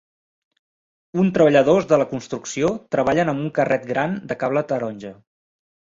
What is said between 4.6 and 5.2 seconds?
taronja.